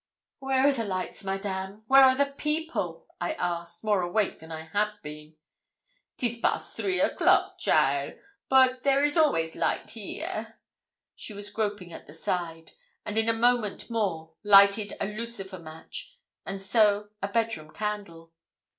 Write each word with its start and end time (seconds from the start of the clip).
'Where 0.39 0.65
are 0.67 0.71
the 0.71 0.83
lights, 0.83 1.23
Madame 1.23 1.83
where 1.85 2.03
are 2.03 2.15
the 2.15 2.25
people?' 2.25 3.05
I 3.19 3.33
asked, 3.33 3.83
more 3.83 4.01
awake 4.01 4.39
than 4.39 4.51
I 4.51 4.63
had 4.63 4.89
been. 5.03 5.35
''Tis 6.17 6.39
pass 6.41 6.73
three 6.73 6.99
o'clock, 6.99 7.59
cheaile, 7.59 8.17
bote 8.49 8.81
there 8.81 9.03
is 9.03 9.15
always 9.15 9.53
light 9.53 9.91
here.' 9.91 10.57
She 11.15 11.35
was 11.35 11.51
groping 11.51 11.93
at 11.93 12.07
the 12.07 12.13
side; 12.13 12.71
and 13.05 13.15
in 13.15 13.29
a 13.29 13.43
moment 13.47 13.91
more 13.91 14.31
lighted 14.43 14.93
a 14.99 15.05
lucifer 15.05 15.59
match, 15.59 16.17
and 16.47 16.59
so 16.59 17.09
a 17.21 17.27
bedroom 17.27 17.69
candle. 17.69 18.33